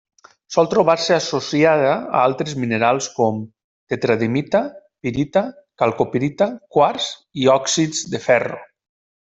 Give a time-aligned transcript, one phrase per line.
[0.53, 3.37] Sol trobar-se associada a altres minerals com:
[3.95, 4.63] tetradimita,
[5.05, 5.45] pirita,
[5.83, 8.61] calcopirita, quars i òxids de ferro.